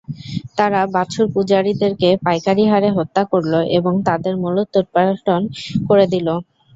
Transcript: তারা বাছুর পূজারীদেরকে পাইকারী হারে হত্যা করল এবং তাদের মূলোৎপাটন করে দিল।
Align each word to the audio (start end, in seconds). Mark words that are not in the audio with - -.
তারা 0.57 0.81
বাছুর 0.95 1.25
পূজারীদেরকে 1.33 2.09
পাইকারী 2.25 2.63
হারে 2.67 2.89
হত্যা 2.97 3.23
করল 3.31 3.53
এবং 3.77 3.93
তাদের 4.07 4.33
মূলোৎপাটন 4.43 5.41
করে 5.87 6.05
দিল। 6.13 6.27